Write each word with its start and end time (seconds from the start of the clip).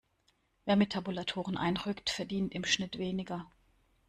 Wer 0.65 0.77
mit 0.77 0.93
Tabulatoren 0.93 1.57
einrückt, 1.57 2.09
verdient 2.09 2.55
im 2.55 2.63
Schnitt 2.65 2.97
weniger. 2.97 3.51